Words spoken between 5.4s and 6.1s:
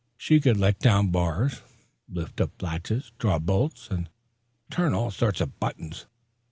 of buttons.